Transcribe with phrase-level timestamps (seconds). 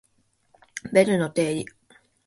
[0.91, 1.65] ベルの定理